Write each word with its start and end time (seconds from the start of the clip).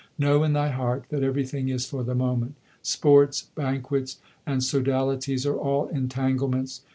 Know 0.17 0.41
in 0.41 0.53
thy 0.53 0.69
heart 0.69 1.03
that 1.09 1.21
everything 1.21 1.69
is 1.69 1.85
for 1.85 2.01
the 2.03 2.15
moment. 2.15 2.55
Sports, 2.81 3.51
banquets, 3.53 4.17
and 4.47 4.63
sodalities 4.63 5.45
are 5.45 5.53
all 5.55 5.89
entanglements. 5.89 6.81